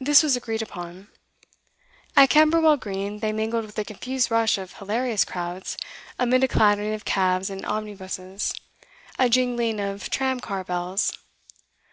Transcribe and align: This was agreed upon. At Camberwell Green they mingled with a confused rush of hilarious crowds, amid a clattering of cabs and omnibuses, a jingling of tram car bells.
This 0.00 0.24
was 0.24 0.34
agreed 0.34 0.62
upon. 0.62 1.06
At 2.16 2.28
Camberwell 2.28 2.76
Green 2.76 3.20
they 3.20 3.30
mingled 3.32 3.64
with 3.64 3.78
a 3.78 3.84
confused 3.84 4.32
rush 4.32 4.58
of 4.58 4.72
hilarious 4.72 5.24
crowds, 5.24 5.76
amid 6.18 6.42
a 6.42 6.48
clattering 6.48 6.92
of 6.92 7.04
cabs 7.04 7.48
and 7.48 7.64
omnibuses, 7.64 8.52
a 9.20 9.28
jingling 9.28 9.78
of 9.78 10.10
tram 10.10 10.40
car 10.40 10.64
bells. 10.64 11.16